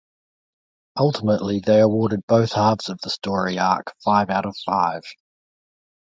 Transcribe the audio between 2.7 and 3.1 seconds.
of